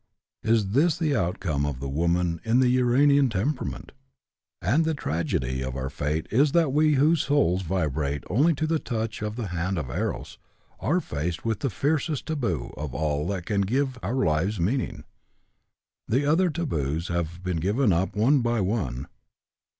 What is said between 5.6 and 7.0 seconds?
of our fate is that we